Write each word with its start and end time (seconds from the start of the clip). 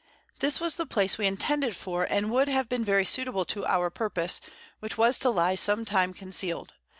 This 0.39 0.59
was 0.59 0.77
the 0.77 0.87
Place 0.87 1.19
we 1.19 1.27
intended 1.27 1.75
for, 1.75 2.05
and 2.09 2.31
would 2.31 2.47
have 2.47 2.67
been 2.67 2.83
very 2.83 3.05
suitable 3.05 3.45
to 3.45 3.67
our 3.67 3.91
Purpose, 3.91 4.41
which 4.79 4.97
was 4.97 5.19
to 5.19 5.29
lie 5.29 5.53
some 5.53 5.85
Time 5.85 6.11
concealed. 6.11 6.73